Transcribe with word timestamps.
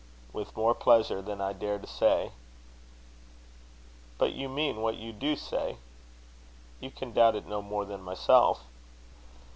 "With 0.33 0.57
more 0.57 0.73
pleasure 0.73 1.21
than 1.21 1.41
I 1.41 1.53
dare 1.53 1.77
to 1.77 1.85
say." 1.85 2.31
"But 4.17 4.33
you 4.33 4.49
mean 4.49 4.81
what 4.81 4.95
you 4.97 5.13
do 5.13 5.35
say?" 5.35 5.77
"You 6.79 6.89
can 6.89 7.13
doubt 7.13 7.35
it 7.35 7.45
no 7.45 7.61
more 7.61 7.85
than 7.85 8.01
myself." 8.01 8.63